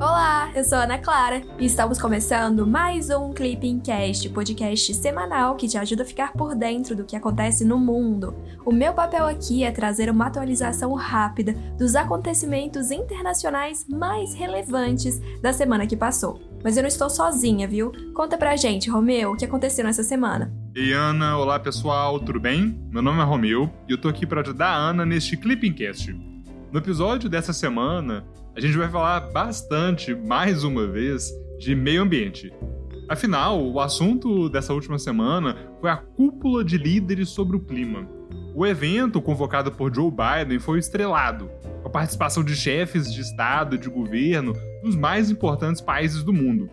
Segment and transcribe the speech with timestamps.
[0.00, 5.68] Olá, eu sou Ana Clara e estamos começando mais um Clipping Cast, podcast semanal que
[5.68, 8.34] te ajuda a ficar por dentro do que acontece no mundo.
[8.64, 15.52] O meu papel aqui é trazer uma atualização rápida dos acontecimentos internacionais mais relevantes da
[15.52, 16.40] semana que passou.
[16.64, 17.92] Mas eu não estou sozinha, viu?
[18.14, 20.50] Conta pra gente, Romeu, o que aconteceu nessa semana.
[20.74, 22.74] Ei, Ana, olá pessoal, tudo bem?
[22.90, 26.29] Meu nome é Romeu e eu tô aqui para ajudar a Ana neste Clipping Cast.
[26.72, 28.24] No episódio dessa semana,
[28.56, 32.52] a gente vai falar bastante, mais uma vez, de meio ambiente.
[33.08, 38.08] Afinal, o assunto dessa última semana foi a cúpula de líderes sobre o clima.
[38.54, 41.50] O evento, convocado por Joe Biden, foi estrelado,
[41.82, 46.32] com a participação de chefes de Estado e de governo dos mais importantes países do
[46.32, 46.70] mundo.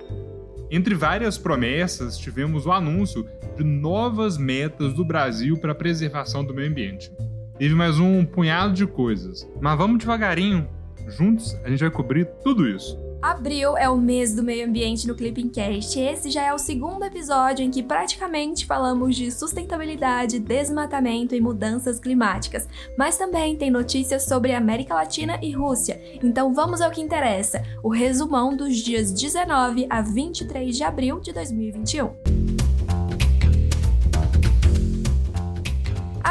[0.70, 6.54] Entre várias promessas, tivemos o anúncio de novas metas do Brasil para a preservação do
[6.54, 7.12] meio ambiente.
[7.58, 10.68] Teve mais um punhado de coisas, mas vamos devagarinho
[11.08, 12.98] Juntos, a gente vai cobrir tudo isso.
[13.22, 16.00] Abril é o mês do meio ambiente no Clipping Cast.
[16.00, 22.00] Esse já é o segundo episódio em que praticamente falamos de sustentabilidade, desmatamento e mudanças
[22.00, 22.68] climáticas.
[22.98, 26.00] Mas também tem notícias sobre América Latina e Rússia.
[26.22, 31.34] Então vamos ao que interessa: o resumão dos dias 19 a 23 de abril de
[31.34, 32.37] 2021.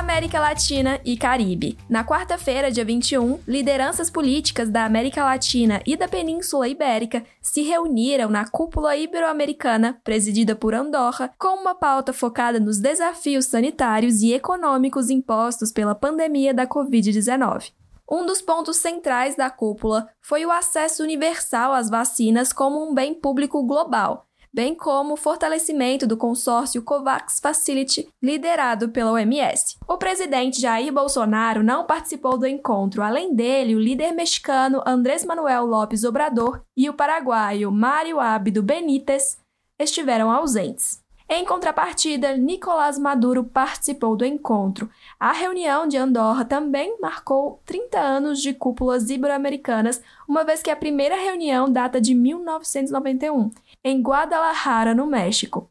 [0.06, 1.76] América Latina e Caribe.
[1.90, 8.30] Na quarta-feira, dia 21, lideranças políticas da América Latina e da Península Ibérica se reuniram
[8.30, 15.10] na cúpula ibero-americana, presidida por Andorra, com uma pauta focada nos desafios sanitários e econômicos
[15.10, 17.72] impostos pela pandemia da Covid-19.
[18.08, 23.12] Um dos pontos centrais da cúpula foi o acesso universal às vacinas como um bem
[23.12, 29.76] público global, bem como o fortalecimento do consórcio COVAX Facility, liderado pela OMS.
[29.86, 33.02] O presidente Jair Bolsonaro não participou do encontro.
[33.02, 39.36] Além dele, o líder mexicano Andrés Manuel López Obrador e o paraguaio Mário Abdo Benítez
[39.78, 41.04] estiveram ausentes.
[41.28, 44.88] Em contrapartida, Nicolás Maduro participou do encontro.
[45.18, 50.76] A reunião de Andorra também marcou 30 anos de cúpulas ibero-americanas, uma vez que a
[50.76, 53.50] primeira reunião data de 1991
[53.82, 55.68] em Guadalajara, no México.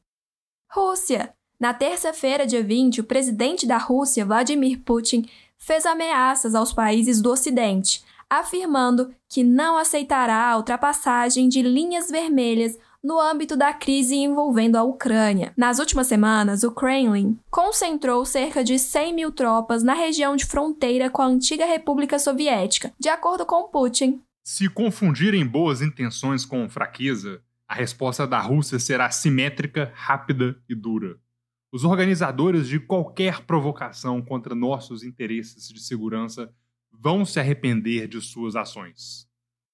[0.70, 1.34] Rússia.
[1.58, 5.26] Na terça-feira, dia 20, o presidente da Rússia, Vladimir Putin,
[5.58, 12.78] fez ameaças aos países do Ocidente, afirmando que não aceitará a ultrapassagem de linhas vermelhas
[13.06, 15.54] no âmbito da crise envolvendo a Ucrânia.
[15.56, 21.08] Nas últimas semanas, o Kremlin concentrou cerca de 100 mil tropas na região de fronteira
[21.08, 22.92] com a antiga República Soviética.
[23.00, 29.12] De acordo com Putin, se confundirem boas intenções com fraqueza, a resposta da Rússia será
[29.12, 31.20] simétrica, rápida e dura.
[31.72, 36.52] Os organizadores de qualquer provocação contra nossos interesses de segurança
[36.92, 39.25] vão se arrepender de suas ações.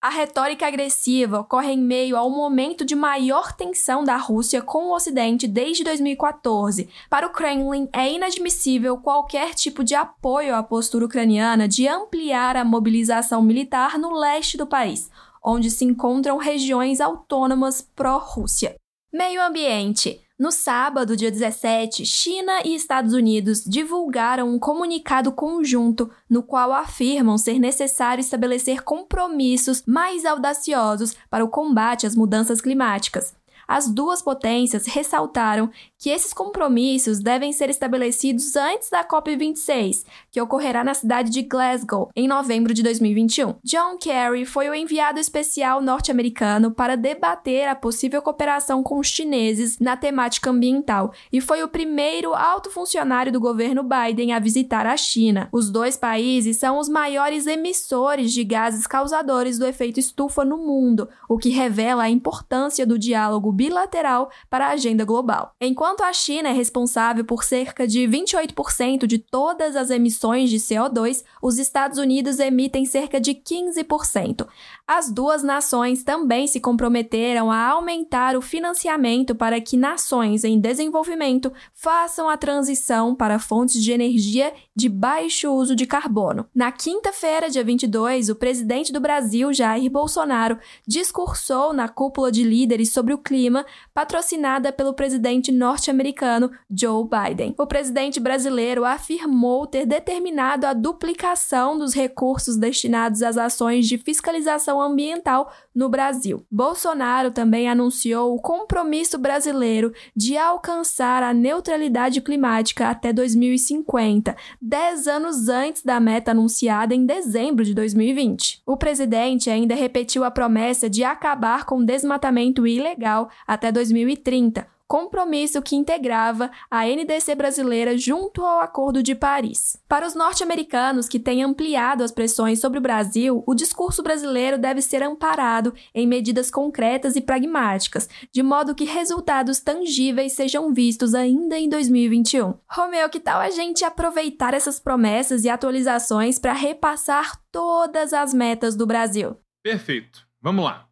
[0.02, 4.96] A retórica agressiva ocorre em meio ao momento de maior tensão da Rússia com o
[4.96, 6.90] Ocidente desde 2014.
[7.08, 12.66] Para o Kremlin, é inadmissível qualquer tipo de apoio à postura ucraniana de ampliar a
[12.66, 15.08] mobilização militar no leste do país,
[15.46, 18.74] onde se encontram regiões autônomas pró-Rússia.
[19.14, 20.20] Meio ambiente.
[20.42, 27.38] No sábado, dia 17, China e Estados Unidos divulgaram um comunicado conjunto no qual afirmam
[27.38, 33.36] ser necessário estabelecer compromissos mais audaciosos para o combate às mudanças climáticas.
[33.68, 35.70] As duas potências ressaltaram
[36.02, 42.10] que esses compromissos devem ser estabelecidos antes da COP26, que ocorrerá na cidade de Glasgow
[42.16, 43.54] em novembro de 2021.
[43.64, 49.78] John Kerry foi o enviado especial norte-americano para debater a possível cooperação com os chineses
[49.78, 54.98] na temática ambiental e foi o primeiro alto funcionário do governo Biden a visitar a
[54.98, 55.50] China.
[55.52, 61.08] Os dois países são os maiores emissores de gases causadores do efeito estufa no mundo,
[61.30, 65.54] o que revela a importância do diálogo bilateral para a agenda global.
[65.62, 70.56] Enquanto Enquanto a China é responsável por cerca de 28% de todas as emissões de
[70.56, 74.48] CO2, os Estados Unidos emitem cerca de 15%.
[74.88, 81.52] As duas nações também se comprometeram a aumentar o financiamento para que nações em desenvolvimento
[81.74, 86.46] façam a transição para fontes de energia de baixo uso de carbono.
[86.56, 90.58] Na quinta-feira, dia 22, o presidente do Brasil, Jair Bolsonaro,
[90.88, 97.56] discursou na cúpula de líderes sobre o clima, patrocinada pelo presidente norte norte-americano Joe Biden.
[97.58, 104.80] O presidente brasileiro afirmou ter determinado a duplicação dos recursos destinados às ações de fiscalização
[104.80, 106.46] ambiental no Brasil.
[106.52, 115.50] Bolsonaro também anunciou o compromisso brasileiro de alcançar a neutralidade climática até 2050, dez anos
[115.50, 118.62] antes da meta anunciada em dezembro de 2020.
[118.66, 125.62] O presidente ainda repetiu a promessa de acabar com o desmatamento ilegal até 2030, compromisso
[125.62, 129.82] que integrava a NDC brasileira junto ao Acordo de Paris.
[129.88, 134.82] Para os norte-americanos que têm ampliado as pressões sobre o Brasil, o discurso brasileiro deve
[134.82, 141.58] ser amparado em medidas concretas e pragmáticas, de modo que resultados tangíveis sejam vistos ainda
[141.58, 142.56] em 2021.
[142.70, 148.76] Romeu, que tal a gente aproveitar essas promessas e atualizações para repassar todas as metas
[148.76, 149.38] do Brasil?
[149.64, 150.28] Perfeito.
[150.42, 150.86] Vamos lá.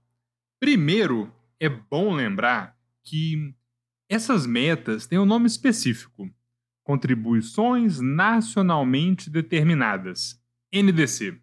[0.58, 1.30] Primeiro,
[1.60, 3.59] é bom lembrar que
[4.10, 6.28] essas metas têm um nome específico:
[6.84, 10.42] Contribuições Nacionalmente Determinadas,
[10.74, 11.40] NDC.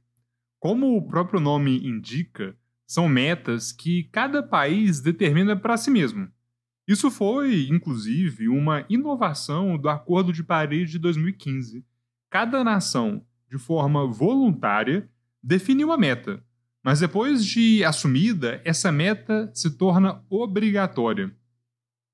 [0.59, 6.29] Como o próprio nome indica, são metas que cada país determina para si mesmo.
[6.89, 11.85] Isso foi, inclusive, uma inovação do Acordo de Paris de 2015.
[12.29, 15.09] Cada nação, de forma voluntária,
[15.43, 16.43] define uma meta,
[16.83, 21.33] mas depois de assumida, essa meta se torna obrigatória.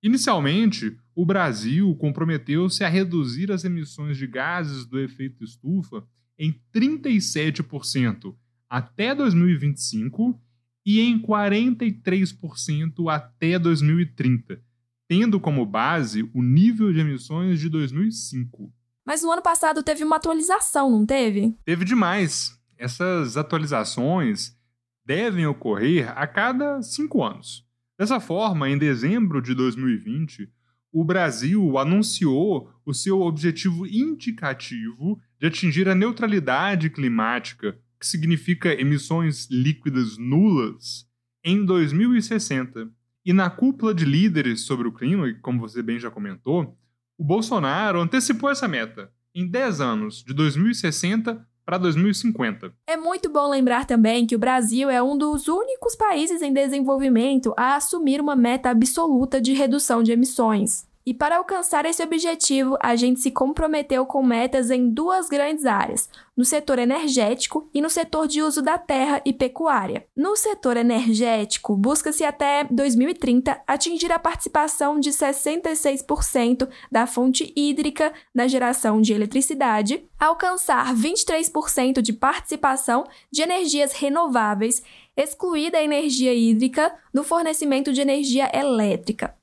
[0.02, 6.04] Inicialmente, o Brasil comprometeu-se a reduzir as emissões de gases do efeito estufa
[6.38, 8.34] em 37%
[8.68, 10.40] até 2025
[10.84, 14.60] e em 43% até 2030,
[15.06, 18.72] tendo como base o nível de emissões de 2005.
[19.04, 21.56] Mas no ano passado teve uma atualização, não teve?
[21.64, 22.58] Teve demais.
[22.76, 24.56] Essas atualizações
[25.04, 27.64] devem ocorrer a cada cinco anos.
[27.98, 30.48] Dessa forma, em dezembro de 2020,
[30.92, 39.48] o Brasil anunciou o seu objetivo indicativo de atingir a neutralidade climática, que significa emissões
[39.50, 41.06] líquidas nulas,
[41.44, 42.90] em 2060.
[43.24, 46.76] E na cúpula de líderes sobre o clima, como você bem já comentou,
[47.16, 49.12] o Bolsonaro antecipou essa meta.
[49.34, 52.70] Em 10 anos, de 2060 para 2050.
[52.86, 57.54] É muito bom lembrar também que o Brasil é um dos únicos países em desenvolvimento
[57.56, 60.86] a assumir uma meta absoluta de redução de emissões.
[61.04, 66.08] E para alcançar esse objetivo, a gente se comprometeu com metas em duas grandes áreas:
[66.36, 70.06] no setor energético e no setor de uso da terra e pecuária.
[70.16, 78.46] No setor energético, busca-se até 2030 atingir a participação de 66% da fonte hídrica na
[78.46, 84.84] geração de eletricidade, alcançar 23% de participação de energias renováveis,
[85.16, 89.34] excluída a energia hídrica no fornecimento de energia elétrica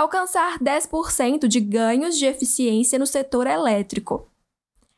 [0.00, 4.28] alcançar 10% de ganhos de eficiência no setor elétrico,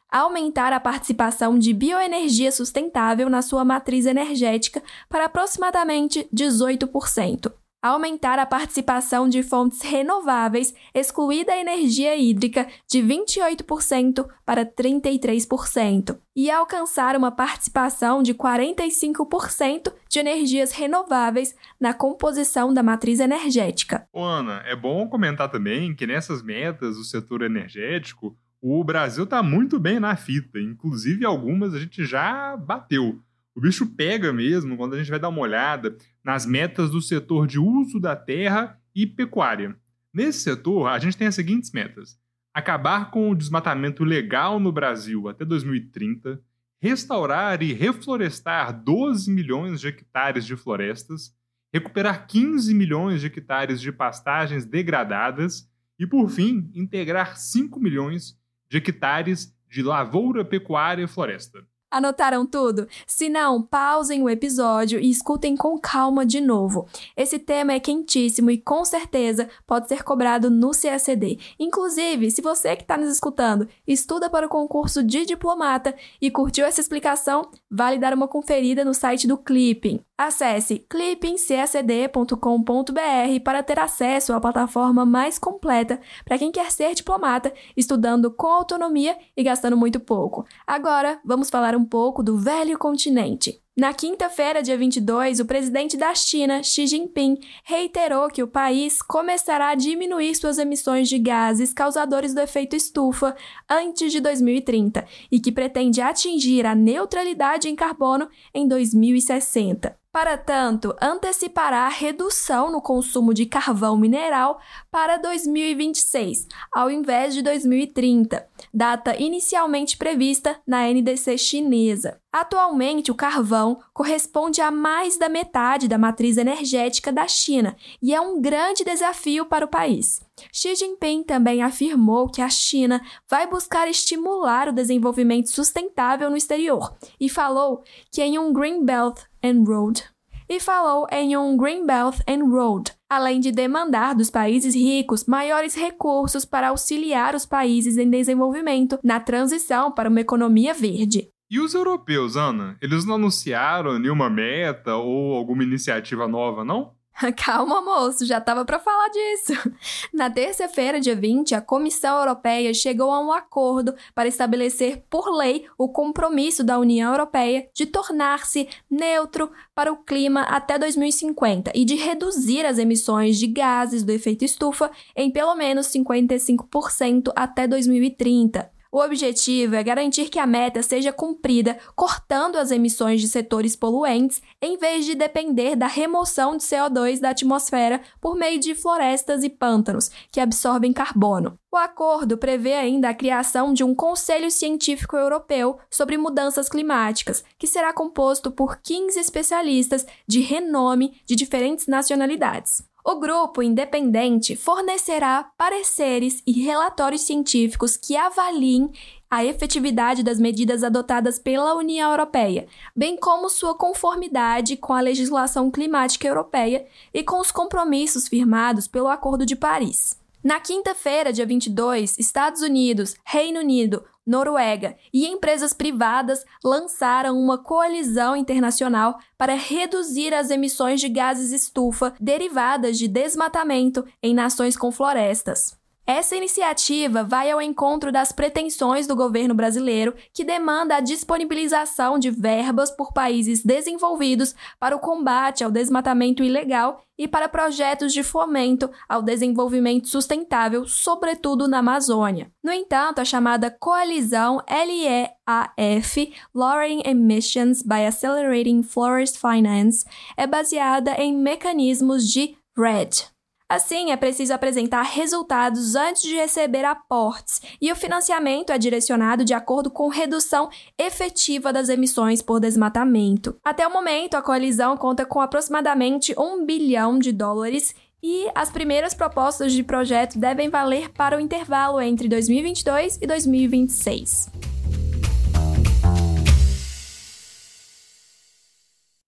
[0.09, 8.47] aumentar a participação de bioenergia sustentável na sua matriz energética para aproximadamente 18%, aumentar a
[8.47, 17.33] participação de fontes renováveis, excluída a energia hídrica, de 28% para 33%, e alcançar uma
[17.33, 24.07] participação de 45% de energias renováveis na composição da matriz energética.
[24.13, 29.43] Ô Ana, é bom comentar também que nessas metas do setor energético, o Brasil está
[29.43, 33.21] muito bem na fita, inclusive algumas a gente já bateu.
[33.55, 37.47] O bicho pega mesmo quando a gente vai dar uma olhada nas metas do setor
[37.47, 39.77] de uso da terra e pecuária.
[40.13, 42.19] Nesse setor, a gente tem as seguintes metas:
[42.55, 46.41] acabar com o desmatamento legal no Brasil até 2030,
[46.81, 51.35] restaurar e reflorestar 12 milhões de hectares de florestas,
[51.73, 58.79] recuperar 15 milhões de hectares de pastagens degradadas e, por fim, integrar 5 milhões de
[58.79, 61.67] hectares de lavoura, pecuária e floresta.
[61.93, 62.89] Anotaram tudo?
[63.07, 66.89] Se não, pausem o episódio e escutem com calma de novo.
[67.15, 71.39] Esse tema é quentíssimo e com certeza pode ser cobrado no CACD.
[71.61, 76.65] Inclusive, se você que está nos escutando estuda para o concurso de diplomata e curtiu
[76.65, 80.01] essa explicação, vale dar uma conferida no site do Clipping.
[80.17, 88.31] Acesse clippingcacd.com.br para ter acesso à plataforma mais completa para quem quer ser diplomata, estudando
[88.31, 90.47] com autonomia e gastando muito pouco.
[90.67, 93.61] Agora, vamos falar um pouco do velho continente.
[93.77, 99.71] Na quinta-feira, dia 22, o presidente da China, Xi Jinping, reiterou que o país começará
[99.71, 103.35] a diminuir suas emissões de gases causadores do efeito estufa
[103.69, 110.02] antes de 2030 e que pretende atingir a neutralidade em carbono em 2060.
[110.13, 117.41] Para tanto, antecipará a redução no consumo de carvão mineral para 2026, ao invés de
[117.41, 122.21] 2030, data inicialmente prevista na NDC chinesa.
[122.31, 128.21] Atualmente, o carvão corresponde a mais da metade da matriz energética da China e é
[128.21, 130.21] um grande desafio para o país.
[130.53, 133.01] Xi Jinping também afirmou que a China
[133.31, 139.32] vai buscar estimular o desenvolvimento sustentável no exterior e falou que em um Green Belt
[139.43, 140.03] and Road
[140.49, 145.75] e falou em um Green Belt and Road, além de demandar dos países ricos maiores
[145.75, 151.29] recursos para auxiliar os países em desenvolvimento na transição para uma economia verde.
[151.51, 152.77] E os europeus, Ana?
[152.81, 156.93] Eles não anunciaram nenhuma meta ou alguma iniciativa nova, não?
[157.37, 159.53] Calma, moço, já estava para falar disso.
[160.13, 165.67] Na terça-feira, dia 20, a Comissão Europeia chegou a um acordo para estabelecer por lei
[165.77, 171.95] o compromisso da União Europeia de tornar-se neutro para o clima até 2050 e de
[171.95, 178.82] reduzir as emissões de gases do efeito estufa em pelo menos 55% até 2030.
[178.95, 184.43] O objetivo é garantir que a meta seja cumprida cortando as emissões de setores poluentes,
[184.61, 189.49] em vez de depender da remoção de CO2 da atmosfera por meio de florestas e
[189.49, 191.59] pântanos, que absorvem carbono.
[191.73, 197.67] O acordo prevê ainda a criação de um Conselho Científico Europeu sobre Mudanças Climáticas, que
[197.67, 202.85] será composto por 15 especialistas de renome de diferentes nacionalidades.
[203.05, 208.93] O grupo independente fornecerá pareceres e relatórios científicos que avaliem
[209.29, 215.69] a efetividade das medidas adotadas pela União Europeia, bem como sua conformidade com a legislação
[215.69, 220.17] climática europeia e com os compromissos firmados pelo Acordo de Paris.
[220.45, 228.37] Na quinta-feira, dia 22, Estados Unidos, Reino Unido, Noruega e empresas privadas lançaram uma coalizão
[228.37, 235.82] internacional para reduzir as emissões de gases estufa derivadas de desmatamento em nações com florestas.
[236.05, 242.29] Essa iniciativa vai ao encontro das pretensões do governo brasileiro, que demanda a disponibilização de
[242.29, 248.91] verbas por países desenvolvidos para o combate ao desmatamento ilegal e para projetos de fomento
[249.09, 252.51] ao desenvolvimento sustentável, sobretudo na Amazônia.
[252.65, 260.05] No entanto, a chamada coalizão LEAF, Lowering Emissions by Accelerating Forest Finance,
[260.37, 263.32] é baseada em mecanismos de RED,
[263.73, 269.55] Assim, é preciso apresentar resultados antes de receber aportes, e o financiamento é direcionado de
[269.55, 273.57] acordo com redução efetiva das emissões por desmatamento.
[273.65, 279.15] Até o momento, a coalizão conta com aproximadamente 1 bilhão de dólares e as primeiras
[279.15, 284.52] propostas de projeto devem valer para o intervalo entre 2022 e 2026.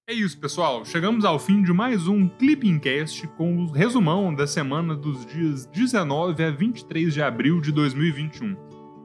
[0.06, 0.84] É isso, pessoal.
[0.84, 5.64] Chegamos ao fim de mais um Clipping Cast com o resumão da semana dos dias
[5.64, 8.54] 19 a 23 de abril de 2021.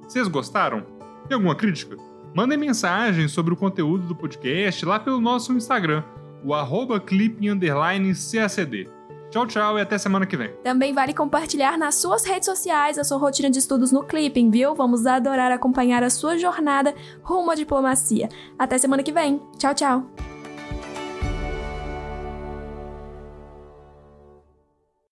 [0.01, 0.86] Vocês gostaram?
[1.25, 1.96] Tem alguma crítica?
[2.36, 6.03] Mandem mensagem sobre o conteúdo do podcast lá pelo nosso Instagram,
[6.44, 8.89] o arroba clipping_cacd.
[9.32, 10.50] Tchau, tchau e até semana que vem.
[10.65, 14.75] Também vale compartilhar nas suas redes sociais a sua rotina de estudos no Clipping, viu?
[14.75, 18.27] Vamos adorar acompanhar a sua jornada rumo à diplomacia.
[18.58, 19.39] Até semana que vem.
[19.58, 20.29] Tchau, tchau.